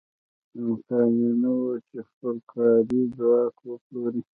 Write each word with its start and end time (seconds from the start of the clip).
امکان 0.59 1.09
یې 1.21 1.31
نه 1.41 1.51
و 1.59 1.63
چې 1.87 1.97
خپل 2.09 2.35
کاري 2.51 3.01
ځواک 3.17 3.55
وپلوري. 3.67 4.21